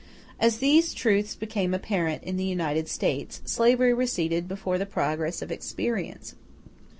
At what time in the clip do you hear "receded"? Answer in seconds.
3.93-4.47